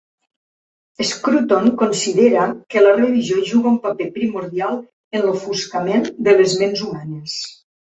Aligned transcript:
Scruton 1.09 1.67
considera 1.81 2.47
que 2.73 2.83
la 2.87 2.95
religió 2.97 3.39
juga 3.53 3.73
un 3.75 3.79
paper 3.87 4.11
primordial 4.19 4.83
en 4.85 5.27
l'"ofuscament" 5.31 6.13
de 6.31 6.41
les 6.43 6.63
ments 6.65 6.89
humanes. 6.91 7.43